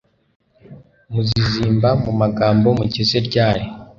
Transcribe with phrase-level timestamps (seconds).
[1.11, 3.65] muzizimba mu magambo mugeze ryari